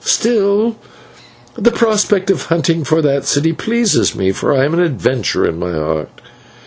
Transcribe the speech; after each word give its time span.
"Still, 0.03 0.77
the 1.55 1.69
prospect 1.69 2.31
of 2.31 2.45
hunting 2.45 2.83
for 2.83 3.03
that 3.03 3.23
city 3.23 3.53
pleases 3.53 4.15
me, 4.15 4.31
for 4.31 4.51
I 4.51 4.65
am 4.65 4.73
an 4.73 4.79
adventurer 4.81 5.47
in 5.47 5.59
my 5.59 5.73
heart. 5.75 6.21